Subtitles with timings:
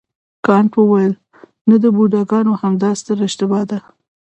[0.45, 1.13] کانت وویل
[1.69, 3.79] نه د بوډاګانو همدا ستره اشتباه ده.